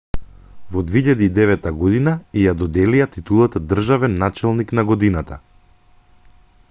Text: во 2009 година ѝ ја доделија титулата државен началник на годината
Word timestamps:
во 0.75 0.81
2009 0.91 1.67
година 1.81 2.13
ѝ 2.39 2.45
ја 2.45 2.55
доделија 2.63 3.09
титулата 3.17 3.61
државен 3.75 4.17
началник 4.25 4.75
на 4.81 4.87
годината 4.93 5.39